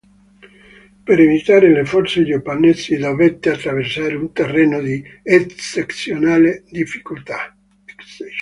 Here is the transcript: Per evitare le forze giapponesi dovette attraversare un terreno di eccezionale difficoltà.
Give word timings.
Per 1.07 1.19
evitare 1.19 1.71
le 1.71 1.85
forze 1.85 2.25
giapponesi 2.25 2.97
dovette 2.97 3.51
attraversare 3.51 4.15
un 4.15 4.33
terreno 4.33 4.81
di 4.81 5.03
eccezionale 5.21 6.63
difficoltà. 6.71 7.55